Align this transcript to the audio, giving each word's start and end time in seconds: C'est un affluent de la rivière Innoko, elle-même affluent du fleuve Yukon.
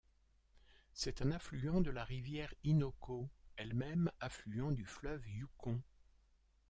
C'est 0.93 1.21
un 1.21 1.29
affluent 1.29 1.79
de 1.79 1.91
la 1.91 2.03
rivière 2.03 2.51
Innoko, 2.63 3.29
elle-même 3.55 4.09
affluent 4.19 4.71
du 4.71 4.83
fleuve 4.83 5.21
Yukon. 5.29 5.79